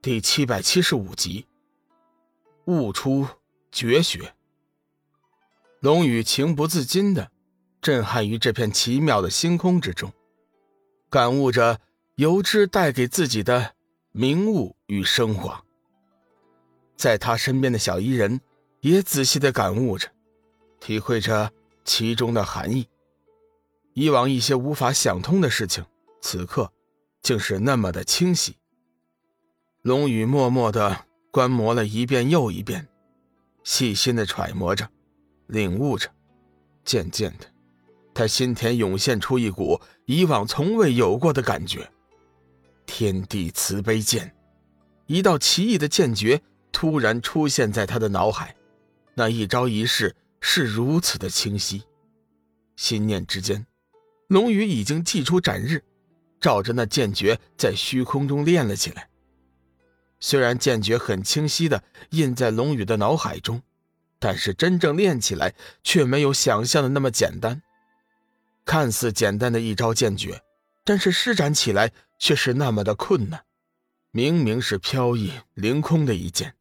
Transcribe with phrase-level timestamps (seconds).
[0.00, 1.44] 第七百七十五集，
[2.66, 3.26] 悟出
[3.72, 4.32] 绝学。
[5.80, 7.32] 龙宇情不自禁的
[7.80, 10.12] 震撼于这片奇妙的星空之中，
[11.10, 11.80] 感悟着
[12.14, 13.74] 由之带给自己的
[14.12, 15.64] 明悟与升华。
[16.96, 18.40] 在他身边的小伊人
[18.80, 20.08] 也仔细的感悟着，
[20.78, 21.52] 体会着
[21.84, 22.88] 其中的含义。
[23.94, 25.84] 以往一些无法想通的事情，
[26.20, 26.72] 此刻
[27.20, 28.57] 竟是那么的清晰。
[29.88, 32.86] 龙宇默默的观摩了一遍又一遍，
[33.64, 34.86] 细心的揣摩着，
[35.46, 36.10] 领悟着。
[36.84, 37.46] 渐渐的，
[38.12, 41.90] 他心田涌现出一股以往从未有过的感觉。
[42.84, 44.36] 天地慈悲剑，
[45.06, 48.54] 一道奇异的剑诀突然出现在他的脑海，
[49.14, 51.82] 那一招一式是如此的清晰。
[52.76, 53.66] 心念之间，
[54.26, 55.82] 龙宇已经祭出斩日，
[56.38, 59.07] 照着那剑诀在虚空中练了起来。
[60.20, 63.62] 虽然剑诀很清晰的印在龙宇的脑海中，
[64.18, 67.62] 但是真正练起来却没有想象的那么简单。
[68.64, 70.42] 看似简单的一招剑诀，
[70.84, 73.44] 但是施展起来却是那么的困难。
[74.10, 76.54] 明明是飘逸凌空的一剑，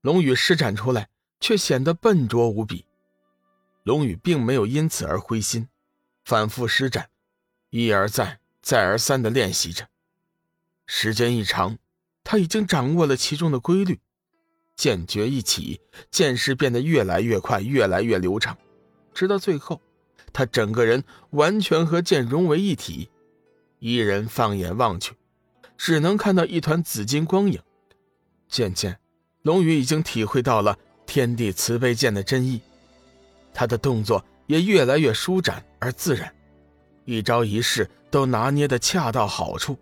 [0.00, 1.08] 龙宇施展出来
[1.40, 2.84] 却显得笨拙无比。
[3.84, 5.68] 龙宇并没有因此而灰心，
[6.24, 7.08] 反复施展，
[7.70, 9.88] 一而再、再而三的练习着。
[10.86, 11.78] 时间一长。
[12.28, 14.00] 他已经掌握了其中的规律，
[14.74, 18.58] 剑诀一起，剑势变得越来越快，越来越流畅，
[19.14, 19.80] 直到最后，
[20.32, 23.08] 他整个人完全和剑融为一体。
[23.78, 25.14] 一人放眼望去，
[25.78, 27.62] 只能看到一团紫金光影。
[28.48, 28.98] 渐渐，
[29.42, 32.60] 龙宇已经体会到了天地慈悲剑的真意，
[33.54, 36.34] 他的动作也越来越舒展而自然，
[37.04, 39.78] 一招一式都拿捏得恰到好处，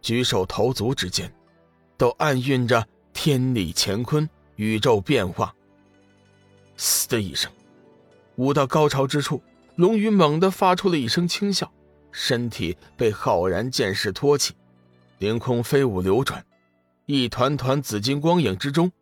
[0.00, 1.28] 举手投足之间。
[1.96, 5.54] 都暗蕴着天理乾坤、宇宙变化。
[6.76, 7.50] 嘶的一声，
[8.36, 9.42] 武到高潮之处，
[9.76, 11.72] 龙宇猛地发出了一声轻笑，
[12.12, 14.54] 身体被浩然剑势托起，
[15.18, 16.44] 凌空飞舞流转，
[17.06, 18.92] 一团团紫金光影之中，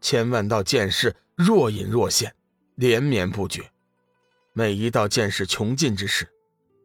[0.00, 2.34] 千万道剑势若隐若现，
[2.74, 3.70] 连绵不绝。
[4.52, 6.28] 每一道剑势穷尽之时，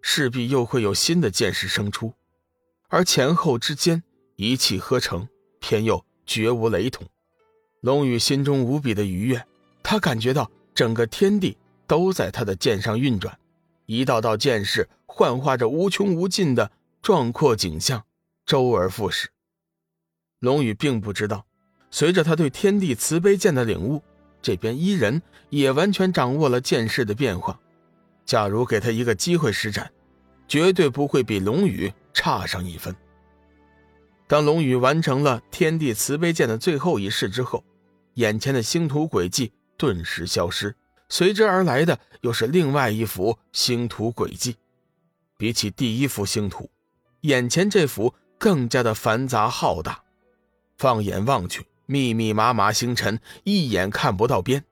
[0.02, 2.14] 势必又会有新的剑势生出，
[2.90, 4.04] 而前后之间
[4.36, 5.28] 一气呵成。
[5.60, 7.08] 偏又绝无雷同，
[7.82, 9.46] 龙宇心中无比的愉悦，
[9.84, 13.38] 他感觉到整个天地都在他的剑上运转，
[13.86, 18.04] 一道道剑势幻化着无穷无尽的壮阔景象，
[18.46, 19.30] 周而复始。
[20.40, 21.46] 龙宇并不知道，
[21.90, 24.04] 随着他对天地慈悲剑的领悟，
[24.42, 27.60] 这边伊人也完全掌握了剑势的变化。
[28.26, 29.92] 假如给他一个机会施展，
[30.48, 32.96] 绝对不会比龙宇差上一分。
[34.28, 37.64] 当龙宇完成了天地慈悲剑的最后一式之后，
[38.16, 40.76] 眼前的星图轨迹顿时消失，
[41.08, 44.58] 随之而来的又是另外一幅星图轨迹。
[45.38, 46.70] 比起第一幅星图，
[47.22, 50.04] 眼前这幅更加的繁杂浩大。
[50.78, 54.66] 放眼望去，密密麻麻星辰，一眼看不到边。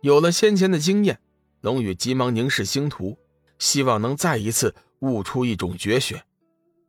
[0.00, 1.20] 有了先前的经验，
[1.60, 3.16] 龙宇急忙凝视星图，
[3.60, 6.24] 希望能再一次悟出一种绝学。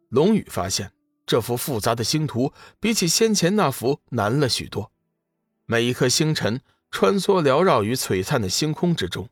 [0.09, 0.91] 龙宇发现。
[1.27, 4.93] 这幅复杂的星图比起先前那幅难了许多，
[5.65, 9.29] 每一颗星辰穿梭缭绕于璀璨的星空之中，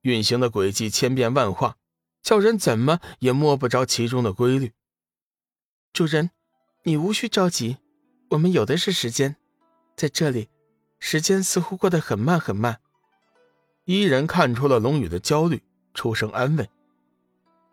[0.00, 1.76] 运行的轨迹千变万化，
[2.22, 4.72] 叫人怎么也摸不着其中的规律。
[5.92, 6.30] 主人，
[6.84, 7.76] 你无需着急，
[8.30, 9.36] 我们有的是时间，
[9.94, 10.48] 在这里，
[10.98, 12.80] 时间似乎过得很慢很慢。
[13.84, 15.62] 伊人看出了龙宇的焦虑，
[15.92, 16.70] 出声安慰。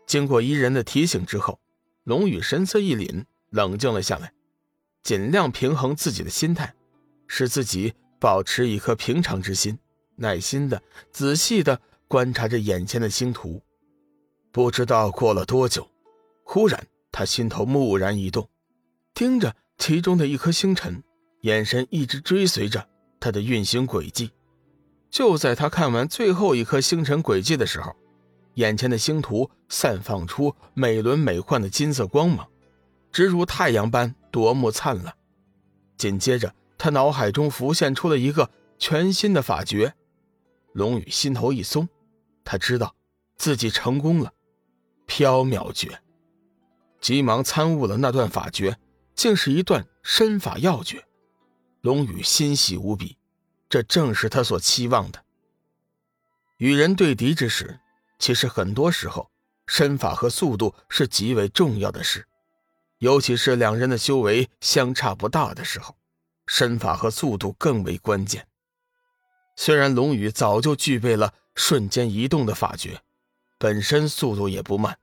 [0.05, 1.61] 经过伊人的提醒之后，
[2.03, 3.23] 龙宇神色一凛。
[3.51, 4.33] 冷静了下来，
[5.03, 6.73] 尽量平衡自己的心态，
[7.27, 9.77] 使自己保持一颗平常之心，
[10.15, 10.81] 耐心的、
[11.11, 13.61] 仔细的观察着眼前的星图。
[14.51, 15.89] 不知道过了多久，
[16.43, 18.49] 忽然他心头蓦然一动，
[19.13, 21.03] 盯着其中的一颗星辰，
[21.41, 22.87] 眼神一直追随着
[23.19, 24.31] 它的运行轨迹。
[25.09, 27.95] 就在他看完最后一颗星辰轨迹的时候，
[28.53, 32.47] 眼前的星图散放出美轮美奂的金色光芒。
[33.11, 35.15] 直如太阳般夺目灿烂。
[35.97, 38.49] 紧接着，他脑海中浮现出了一个
[38.79, 39.93] 全新的法诀。
[40.73, 41.87] 龙宇心头一松，
[42.43, 42.95] 他知道
[43.35, 44.33] 自己成功了。
[45.07, 46.01] 缥缈诀，
[47.01, 48.77] 急忙参悟了那段法诀，
[49.13, 51.05] 竟是一段身法要诀。
[51.81, 53.17] 龙宇欣喜无比，
[53.67, 55.23] 这正是他所期望的。
[56.57, 57.79] 与人对敌之时，
[58.19, 59.29] 其实很多时候，
[59.67, 62.25] 身法和速度是极为重要的事。
[63.01, 65.97] 尤其是两人的修为相差不大的时候，
[66.45, 68.47] 身法和速度更为关键。
[69.57, 73.01] 虽然龙宇早就具备了瞬间移动的法诀，
[73.57, 74.99] 本身速度也不慢，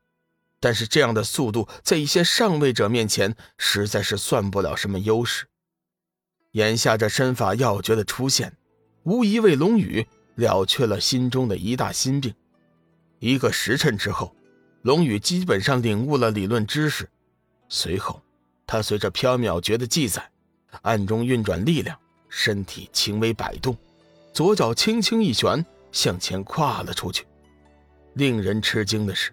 [0.60, 5.46] 但是这样的速度在一些上位者面前实在是算不了什么优势。
[6.52, 8.56] 眼下这身法要诀的出现，
[9.02, 10.06] 无疑为龙宇
[10.36, 12.32] 了却了心中的一大心病。
[13.18, 14.36] 一个时辰之后，
[14.82, 17.08] 龙宇基本上领悟了理论知识。
[17.68, 18.20] 随后，
[18.66, 20.28] 他随着缥缈诀的记载，
[20.82, 21.98] 暗中运转力量，
[22.28, 23.76] 身体轻微摆动，
[24.32, 27.26] 左脚轻轻一旋，向前跨了出去。
[28.14, 29.32] 令人吃惊的是，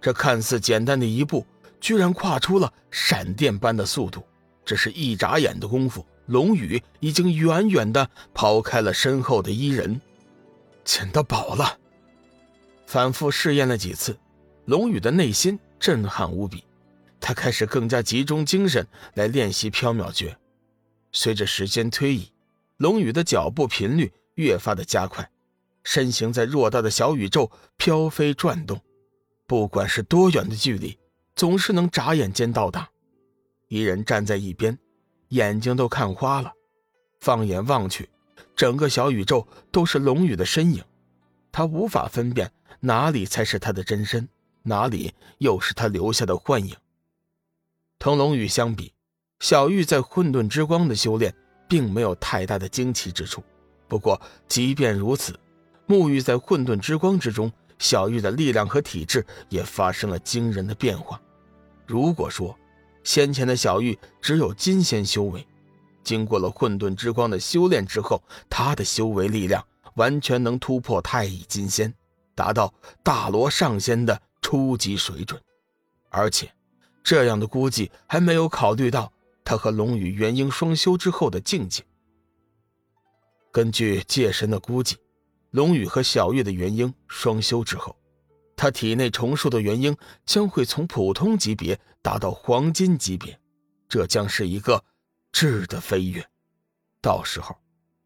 [0.00, 1.46] 这看似简单的一步，
[1.80, 4.22] 居然跨出了闪电般的速度。
[4.64, 10.00] 只是一眨眼的功夫，龙宇已经远远的抛开了身后的伊人，
[10.84, 11.78] 捡到宝了。
[12.86, 14.16] 反复试验了几次，
[14.66, 16.64] 龙宇的内心震撼无比。
[17.22, 18.84] 他开始更加集中精神
[19.14, 20.36] 来练习缥缈诀。
[21.12, 22.32] 随着时间推移，
[22.78, 25.30] 龙宇的脚步频率越发的加快，
[25.84, 28.82] 身形在偌大的小宇宙飘飞转动，
[29.46, 30.98] 不管是多远的距离，
[31.36, 32.90] 总是能眨眼间到达。
[33.68, 34.76] 一人站在一边，
[35.28, 36.52] 眼睛都看花了。
[37.20, 38.10] 放眼望去，
[38.56, 40.82] 整个小宇宙都是龙宇的身影，
[41.52, 44.28] 他无法分辨哪里才是他的真身，
[44.64, 46.74] 哪里又是他留下的幻影。
[48.02, 48.92] 同龙宇相比，
[49.38, 51.32] 小玉在混沌之光的修炼
[51.68, 53.44] 并没有太大的惊奇之处。
[53.86, 55.38] 不过，即便如此，
[55.86, 61.22] 沐浴在混沌之光之中，小玉的力量和体质也发生了惊人的变化。
[61.86, 62.58] 如果说
[63.04, 65.46] 先前的小玉只有金仙修为，
[66.02, 68.20] 经过了混沌之光的修炼之后，
[68.50, 69.64] 她的修为力量
[69.94, 71.94] 完全能突破太乙金仙，
[72.34, 75.40] 达到大罗上仙的初级水准，
[76.10, 76.52] 而且。
[77.02, 79.12] 这样的估计还没有考虑到
[79.44, 81.82] 他和龙宇元婴双修之后的境界。
[83.50, 84.96] 根据界神的估计，
[85.50, 87.96] 龙宇和小玉的元婴双修之后，
[88.56, 93.38] 他体内重塑的元婴将会从普通级别达到黄金级别，
[93.88, 94.82] 这将是一个
[95.32, 96.26] 质的飞跃。
[97.00, 97.56] 到时候，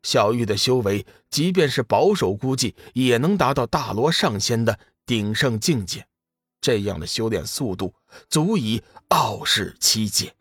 [0.02, 6.06] 小玉的修为，即便是保守估计，也能达到大罗上仙的鼎盛境界。
[6.60, 7.94] 这样的修炼速度，
[8.28, 10.35] 足以傲视七界。